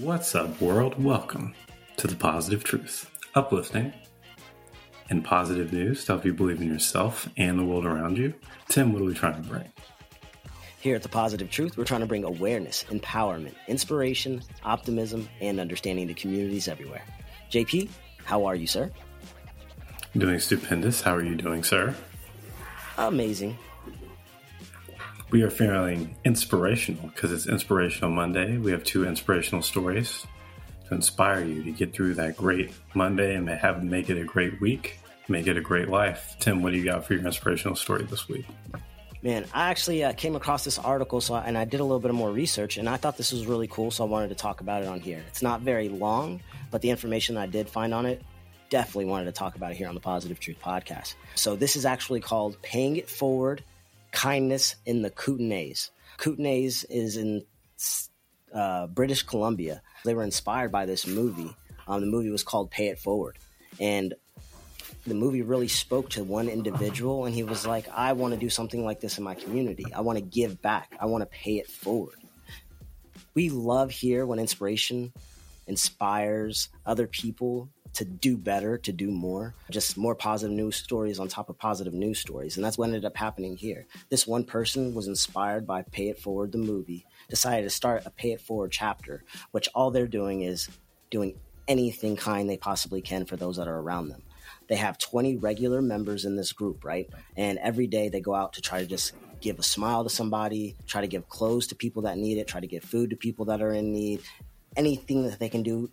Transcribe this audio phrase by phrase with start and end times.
[0.00, 1.00] What's up, world?
[1.00, 1.54] Welcome
[1.98, 3.92] to the Positive Truth, uplifting
[5.08, 8.34] and positive news to help you believe in yourself and the world around you.
[8.68, 9.70] Tim, what are we trying to bring?
[10.80, 16.08] Here at The Positive Truth, we're trying to bring awareness, empowerment, inspiration, optimism, and understanding
[16.08, 17.04] to communities everywhere.
[17.52, 17.88] JP,
[18.24, 18.90] how are you, sir?
[20.18, 21.02] Doing stupendous.
[21.02, 21.94] How are you doing, sir?
[22.98, 23.56] Amazing.
[25.34, 28.56] We are feeling inspirational because it's Inspirational Monday.
[28.56, 30.24] We have two inspirational stories
[30.86, 34.60] to inspire you to get through that great Monday and have make it a great
[34.60, 36.36] week, make it a great life.
[36.38, 38.46] Tim, what do you got for your inspirational story this week?
[39.24, 41.98] Man, I actually uh, came across this article, so I, and I did a little
[41.98, 44.36] bit of more research, and I thought this was really cool, so I wanted to
[44.36, 45.24] talk about it on here.
[45.26, 48.22] It's not very long, but the information I did find on it
[48.70, 51.16] definitely wanted to talk about it here on the Positive Truth podcast.
[51.34, 53.64] So this is actually called "Paying It Forward:
[54.14, 57.44] Kindness in the Kootenays." Kootenays is in
[58.54, 59.82] uh, British Columbia.
[60.04, 61.54] They were inspired by this movie.
[61.86, 63.36] Um, the movie was called Pay It Forward.
[63.80, 64.14] And
[65.06, 68.48] the movie really spoke to one individual, and he was like, I want to do
[68.48, 69.84] something like this in my community.
[69.94, 72.16] I want to give back, I want to pay it forward.
[73.34, 75.12] We love here when inspiration
[75.66, 81.28] inspires other people to do better, to do more, just more positive news stories on
[81.28, 82.56] top of positive news stories.
[82.56, 83.86] And that's what ended up happening here.
[84.10, 88.10] This one person was inspired by Pay It Forward, the movie, decided to start a
[88.10, 90.68] Pay It Forward chapter, which all they're doing is
[91.10, 91.36] doing
[91.68, 94.22] anything kind they possibly can for those that are around them.
[94.68, 97.08] They have 20 regular members in this group, right?
[97.36, 100.74] And every day they go out to try to just give a smile to somebody,
[100.86, 103.44] try to give clothes to people that need it, try to give food to people
[103.46, 104.20] that are in need,
[104.76, 105.90] anything that they can do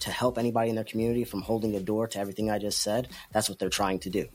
[0.00, 3.08] to help anybody in their community from holding a door to everything I just said,
[3.32, 4.26] that's what they're trying to do.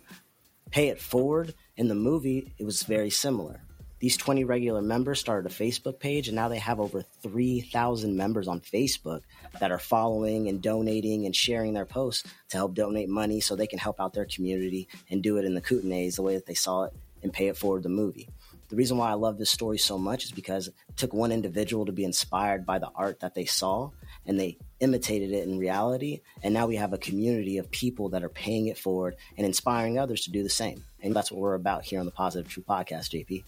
[0.71, 3.61] Pay it forward in the movie, it was very similar.
[3.99, 8.49] These 20 regular members started a Facebook page, and now they have over 3,000 members
[8.49, 9.21] on Facebook
[9.61, 13.65] that are following and donating and sharing their posts to help donate money so they
[13.65, 16.53] can help out their community and do it in the Kootenays the way that they
[16.53, 18.27] saw it and pay it forward the movie.
[18.67, 21.85] The reason why I love this story so much is because it took one individual
[21.85, 23.91] to be inspired by the art that they saw
[24.25, 26.21] and they imitated it in reality.
[26.41, 29.97] And now we have a community of people that are paying it forward and inspiring
[29.97, 30.83] others to do the same.
[31.01, 33.43] And that's what we're about here on the Positive Truth Podcast, JP.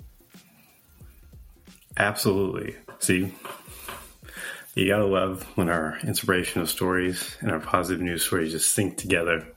[1.98, 2.76] Absolutely.
[3.00, 3.34] See,
[4.76, 9.48] you gotta love when our inspirational stories and our positive news stories just sync together.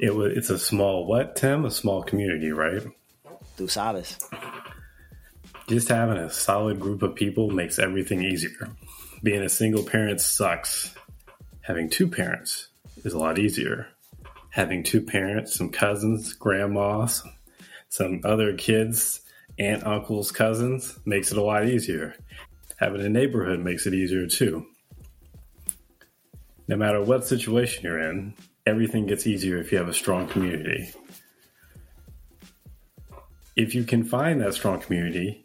[0.00, 1.64] It was it's a small what, Tim?
[1.64, 2.82] A small community, right?
[3.56, 4.18] Tu sabes.
[5.68, 8.70] Just having a solid group of people makes everything easier.
[9.22, 10.94] Being a single parent sucks.
[11.60, 12.68] Having two parents
[13.04, 13.88] is a lot easier.
[14.50, 17.22] Having two parents, some cousins, grandmas,
[17.90, 19.20] some other kids,
[19.58, 22.14] aunt, uncles, cousins makes it a lot easier.
[22.78, 24.66] Having a neighborhood makes it easier too.
[26.66, 30.90] No matter what situation you're in, everything gets easier if you have a strong community.
[33.54, 35.44] If you can find that strong community,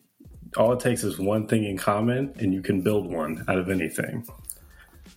[0.57, 3.69] all it takes is one thing in common and you can build one out of
[3.69, 4.25] anything.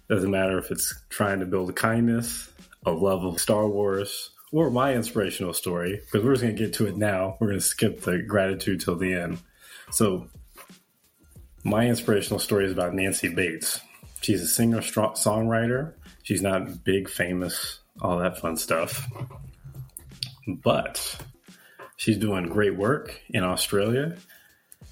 [0.08, 2.50] Doesn't matter if it's trying to build a kindness,
[2.86, 6.72] a love of Star Wars, or my inspirational story, because we're just going to get
[6.74, 7.36] to it now.
[7.38, 9.38] We're going to skip the gratitude till the end.
[9.90, 10.28] So,
[11.64, 13.80] my inspirational story is about Nancy Bates.
[14.22, 15.92] She's a singer songwriter.
[16.22, 19.06] She's not big, famous, all that fun stuff.
[20.46, 21.22] But
[21.96, 24.16] she's doing great work in Australia.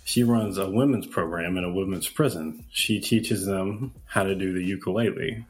[0.06, 2.65] She runs a women's program in a women's prison.
[2.71, 5.44] She teaches them how to do the ukulele.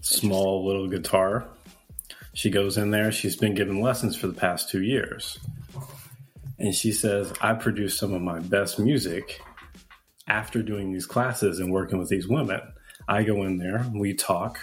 [0.00, 1.46] Small little guitar
[2.34, 3.12] she goes in there.
[3.12, 5.38] She's been given lessons for the past two years.
[6.58, 9.40] And she says, I produce some of my best music
[10.26, 12.60] after doing these classes and working with these women.
[13.06, 14.58] I go in there, we talk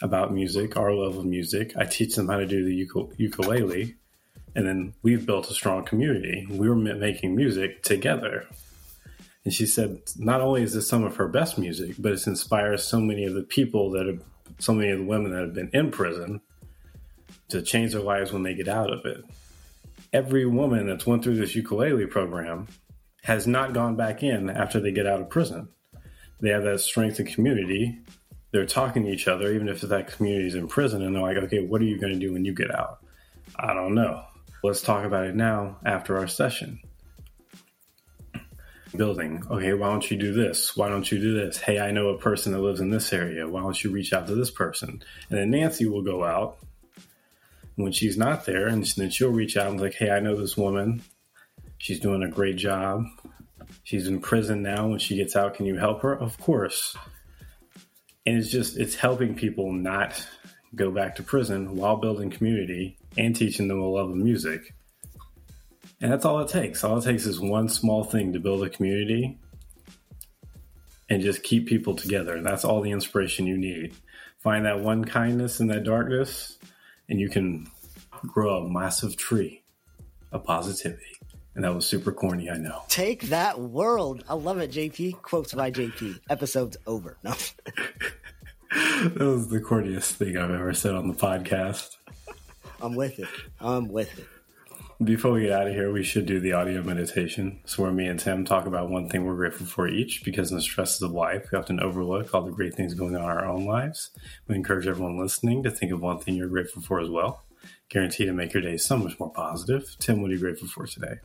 [0.00, 1.74] about music, our love of music.
[1.76, 3.96] I teach them how to do the ukulele.
[4.56, 6.46] And then we've built a strong community.
[6.50, 8.46] We were making music together.
[9.44, 12.82] And she said, not only is this some of her best music, but it inspires
[12.82, 14.22] so many of the people that have,
[14.58, 16.40] so many of the women that have been in prison
[17.50, 19.22] to change their lives when they get out of it.
[20.10, 22.66] Every woman that's went through this ukulele program
[23.24, 25.68] has not gone back in after they get out of prison.
[26.40, 28.00] They have that strength and community.
[28.52, 31.36] They're talking to each other, even if that community is in prison, and they're like,
[31.36, 33.00] okay, what are you going to do when you get out?
[33.56, 34.24] I don't know.
[34.62, 36.80] Let's talk about it now after our session.
[38.96, 39.42] Building.
[39.50, 40.76] Okay, why don't you do this?
[40.76, 41.58] Why don't you do this?
[41.58, 43.46] Hey, I know a person that lives in this area.
[43.46, 45.02] Why don't you reach out to this person?
[45.28, 46.58] And then Nancy will go out
[47.74, 50.56] when she's not there, and then she'll reach out and like, "Hey, I know this
[50.56, 51.02] woman.
[51.78, 53.04] She's doing a great job.
[53.84, 54.88] She's in prison now.
[54.88, 56.12] When she gets out, can you help her?
[56.12, 56.96] Of course.
[58.24, 60.26] And it's just, it's helping people not
[60.74, 64.74] go back to prison while building community and teaching them a love of music.
[66.00, 66.84] And that's all it takes.
[66.84, 69.38] All it takes is one small thing to build a community
[71.08, 72.34] and just keep people together.
[72.34, 73.94] And that's all the inspiration you need.
[74.38, 76.58] Find that one kindness in that darkness,
[77.08, 77.66] and you can
[78.10, 79.62] grow a massive tree
[80.32, 81.02] of positivity.
[81.54, 82.82] And that was super corny, I know.
[82.88, 84.24] Take that world.
[84.28, 85.22] I love it, JP.
[85.22, 86.20] Quotes by JP.
[86.28, 87.16] Episode's over.
[87.24, 87.32] No.
[88.76, 91.95] that was the corniest thing I've ever said on the podcast.
[92.80, 93.28] I'm with it.
[93.60, 94.26] I'm with it.
[95.04, 97.60] Before we get out of here, we should do the audio meditation.
[97.66, 100.56] So, where me and Tim talk about one thing we're grateful for each, because in
[100.56, 103.44] the stresses of life, we often overlook all the great things going on in our
[103.44, 104.10] own lives.
[104.48, 107.44] We encourage everyone listening to think of one thing you're grateful for as well.
[107.90, 109.96] Guarantee to make your day so much more positive.
[109.98, 111.16] Tim, what are you grateful for today?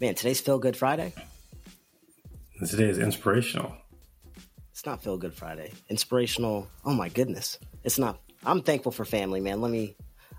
[0.00, 1.14] Man, today's Feel Good Friday.
[2.58, 3.72] And today is inspirational.
[4.72, 5.72] It's not Feel Good Friday.
[5.88, 6.68] Inspirational.
[6.84, 7.58] Oh my goodness.
[7.84, 8.18] It's not.
[8.46, 9.60] I'm thankful for family, man.
[9.60, 9.96] Let me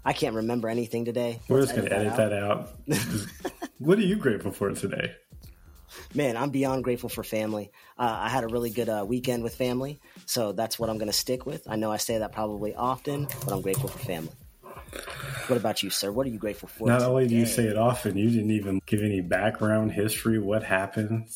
[0.08, 1.42] I can't remember anything today.
[1.50, 2.72] We're just going to edit that out.
[2.88, 3.60] That out.
[3.80, 5.14] what are you grateful for today?
[6.16, 7.72] Man, I'm beyond grateful for family.
[7.98, 11.10] Uh, I had a really good uh, weekend with family, so that's what I'm going
[11.10, 11.68] to stick with.
[11.68, 14.32] I know I say that probably often, but I'm grateful for family.
[15.48, 16.10] What about you, sir?
[16.12, 16.88] What are you grateful for?
[16.88, 17.10] Not today?
[17.10, 20.40] only do you say it often, you didn't even give any background history.
[20.40, 21.28] What happened?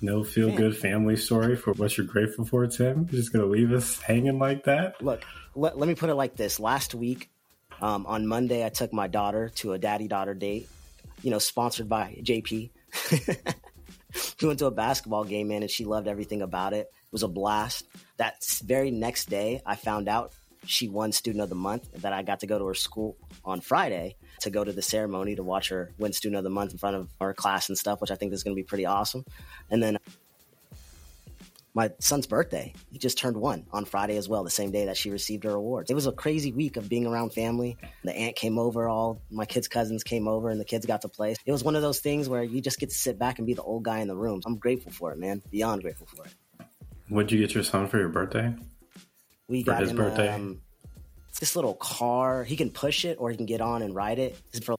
[0.00, 3.08] No feel good family story for what you're grateful for, Tim.
[3.10, 5.02] You're just going to leave us hanging like that?
[5.02, 5.24] Look,
[5.54, 6.60] let, let me put it like this.
[6.60, 7.30] Last week,
[7.80, 10.68] um, on Monday, I took my daughter to a daddy daughter date,
[11.22, 12.70] you know, sponsored by JP.
[14.40, 16.86] we went to a basketball game, man, and she loved everything about it.
[16.86, 17.84] It was a blast.
[18.18, 20.32] That very next day, I found out
[20.64, 23.60] she won Student of the Month, that I got to go to her school on
[23.60, 26.78] Friday to go to the ceremony to watch her win Student of the Month in
[26.78, 29.24] front of our class and stuff, which I think is going to be pretty awesome.
[29.70, 29.98] And then
[31.74, 32.74] my son's birthday.
[32.90, 35.52] He just turned one on Friday as well, the same day that she received her
[35.52, 35.90] awards.
[35.90, 37.76] It was a crazy week of being around family.
[38.02, 41.08] The aunt came over, all my kids' cousins came over, and the kids got to
[41.08, 41.36] play.
[41.46, 43.54] It was one of those things where you just get to sit back and be
[43.54, 44.40] the old guy in the room.
[44.44, 45.40] I'm grateful for it, man.
[45.50, 46.34] Beyond grateful for it.
[47.08, 48.54] What'd you get your son for your birthday?
[49.48, 50.28] We got his him birthday.
[50.28, 50.60] Um,
[51.40, 52.44] this little car.
[52.44, 54.36] He can push it or he can get on and ride it.
[54.62, 54.76] For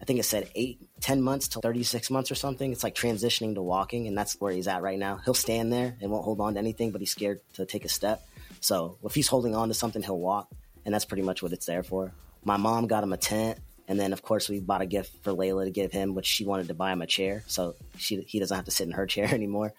[0.00, 2.72] I think it said eight, 10 months to 36 months or something.
[2.72, 5.16] It's like transitioning to walking, and that's where he's at right now.
[5.24, 7.88] He'll stand there and won't hold on to anything, but he's scared to take a
[7.88, 8.26] step.
[8.60, 10.48] So if he's holding on to something, he'll walk,
[10.84, 12.12] and that's pretty much what it's there for.
[12.44, 15.32] My mom got him a tent, and then of course we bought a gift for
[15.32, 18.40] Layla to give him, which she wanted to buy him a chair, so she he
[18.40, 19.72] doesn't have to sit in her chair anymore.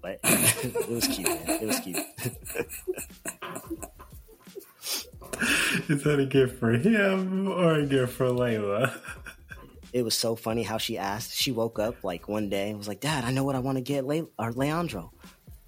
[0.00, 1.62] But it was cute, man.
[1.62, 1.96] It was cute.
[5.88, 8.98] Is that a gift for him or a gift for Layla?
[9.92, 11.34] it was so funny how she asked.
[11.34, 13.78] She woke up like one day and was like, "Dad, I know what I want
[13.78, 15.12] to get Le- or Leandro.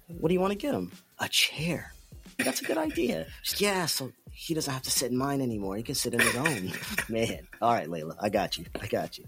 [0.07, 0.91] What do you want to get him?
[1.19, 1.93] A chair.
[2.37, 5.75] That's a good idea." She's, yeah, so he doesn't have to sit in mine anymore.
[5.75, 6.71] He can sit in his own.
[7.07, 8.65] Man, all right, Layla, I got you.
[8.81, 9.25] I got you.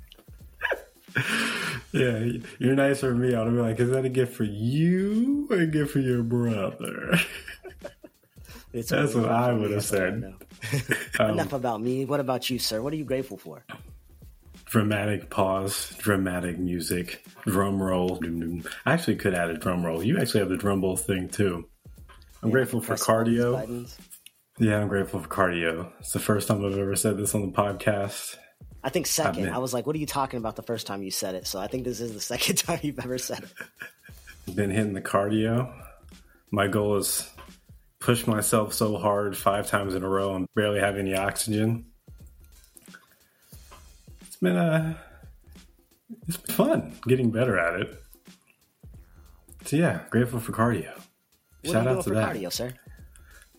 [1.92, 2.26] yeah,
[2.60, 3.36] you're nicer than me.
[3.36, 7.20] I'll be like, "Is that a gift for you or a gift for your brother?"
[8.74, 10.34] That's what I would have said.
[11.20, 12.06] um, Enough about me.
[12.06, 12.82] What about you, sir?
[12.82, 13.64] What are you grateful for?
[14.74, 18.20] dramatic pause, dramatic music, drum roll.
[18.88, 20.02] I actually could add a drum roll.
[20.02, 21.68] You actually have the drum roll thing too.
[22.42, 23.88] I'm yeah, grateful for cardio.
[24.58, 25.92] Yeah, I'm grateful for cardio.
[26.00, 28.36] It's the first time I've ever said this on the podcast.
[28.84, 31.12] I think 2nd I was like, what are you talking about the first time you
[31.12, 31.48] said it?
[31.48, 34.56] So I think this is the second time you've ever said it.
[34.56, 35.74] Been hitting the cardio.
[36.52, 37.30] My goal is
[38.00, 41.86] push myself so hard five times in a row and barely have any oxygen
[44.28, 44.96] It's been uh,
[46.28, 48.04] it's been fun getting better at it.
[49.66, 50.92] So yeah, grateful for cardio.
[51.64, 52.36] What Shout out to that.
[52.36, 52.74] cardio, sir?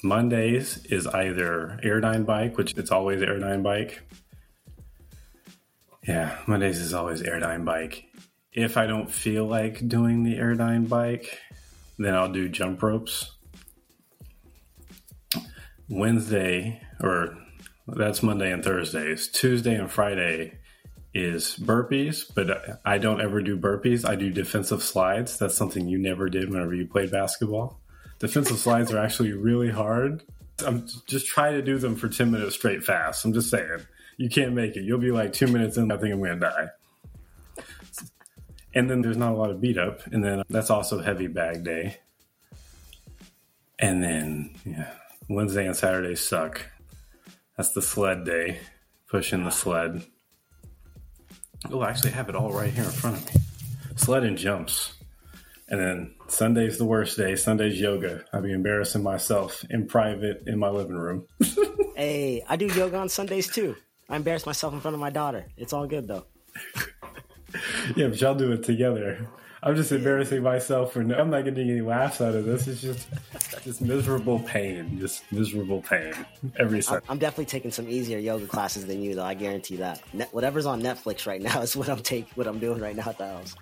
[0.03, 4.03] Mondays is either Airdyne bike, which it's always Airdyne bike.
[6.07, 8.05] Yeah, Mondays is always Airdyne bike.
[8.53, 11.41] If I don't feel like doing the Airdyne bike,
[11.99, 13.31] then I'll do jump ropes.
[15.89, 17.37] Wednesday, or
[17.87, 19.29] that's Monday and Thursdays.
[19.29, 20.59] Tuesday and Friday
[21.15, 24.09] is burpees, but I don't ever do burpees.
[24.09, 25.39] I do defensive slides.
[25.39, 27.81] That's something you never did whenever you played basketball.
[28.19, 30.23] Defensive slides are actually really hard.
[30.65, 33.25] I'm just trying to do them for 10 minutes straight fast.
[33.25, 34.83] I'm just saying, you can't make it.
[34.83, 36.69] You'll be like two minutes in, I think I'm going to die.
[38.75, 40.07] And then there's not a lot of beat up.
[40.07, 41.99] And then that's also heavy bag day.
[43.79, 44.93] And then, yeah,
[45.29, 46.67] Wednesday and Saturday suck.
[47.57, 48.59] That's the sled day,
[49.09, 50.03] pushing the sled.
[51.71, 53.41] Oh, I actually have it all right here in front of me.
[53.97, 54.95] Sled and jumps.
[55.69, 57.37] And then Sunday's the worst day.
[57.37, 58.25] Sunday's yoga.
[58.33, 61.27] I'll be embarrassing myself in private in my living room.
[61.97, 63.77] hey, I do yoga on Sundays too.
[64.09, 65.47] I embarrass myself in front of my daughter.
[65.57, 66.27] It's all good though.
[67.97, 69.27] yeah, but y'all do it together.
[69.67, 72.69] I'm just embarrassing myself for no, I'm not getting any laughs out of this.
[72.69, 73.09] It's just
[73.63, 76.13] just miserable pain, just miserable pain
[76.59, 77.07] every Sunday.
[77.09, 79.25] I'm definitely taking some easier yoga classes than you, though.
[79.25, 80.03] I guarantee that.
[80.13, 83.09] Net, whatever's on Netflix right now is what I'm take what I'm doing right now
[83.09, 83.55] at the house.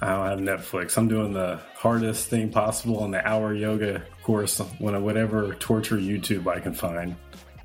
[0.00, 0.96] I don't have Netflix.
[0.96, 6.46] I'm doing the hardest thing possible on the hour yoga course when whatever torture YouTube
[6.46, 7.16] I can find.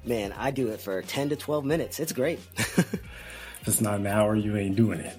[0.06, 2.00] Man, I do it for 10 to 12 minutes.
[2.00, 2.40] It's great.
[2.58, 5.18] if it's not an hour, you ain't doing it.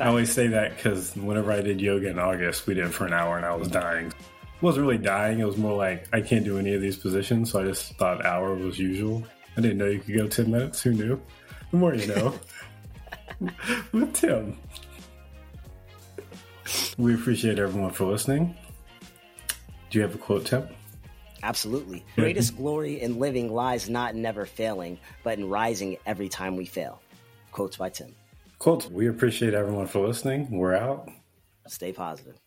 [0.00, 3.06] I always say that because whenever I did yoga in August, we did it for
[3.06, 4.08] an hour and I was dying.
[4.08, 5.38] It wasn't really dying.
[5.38, 8.24] It was more like I can't do any of these positions, so I just thought
[8.24, 9.24] hour was usual.
[9.56, 10.82] I didn't know you could go 10 minutes.
[10.82, 11.20] Who knew?
[11.70, 12.34] The more you know.
[13.92, 14.56] With Tim.
[16.96, 18.56] We appreciate everyone for listening.
[19.90, 20.68] Do you have a quote, Tim?
[21.42, 22.04] Absolutely.
[22.16, 26.64] Greatest glory in living lies not in never failing, but in rising every time we
[26.64, 27.00] fail.
[27.50, 28.14] Quotes by Tim.
[28.58, 28.88] Quotes.
[28.88, 30.50] We appreciate everyone for listening.
[30.50, 31.10] We're out.
[31.66, 32.41] Stay positive.